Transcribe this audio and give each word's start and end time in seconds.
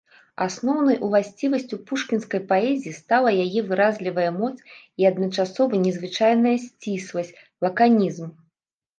Асноўнай 0.43 0.95
уласцівасцю 1.07 1.75
пушкінскай 1.89 2.39
паэзіі 2.51 2.93
стала 3.01 3.33
яе 3.43 3.61
выразлівая 3.67 4.31
моц 4.37 4.49
і 5.03 5.07
адначасова 5.09 5.81
незвычайна 5.83 6.55
сцісласць, 6.65 7.39
лаканізм. 7.67 8.25